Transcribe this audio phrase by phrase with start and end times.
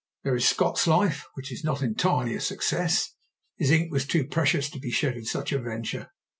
[0.23, 3.13] There is Scott's life, which is not entirely a success.
[3.59, 6.09] His ink was too precious to be shed in such a venture.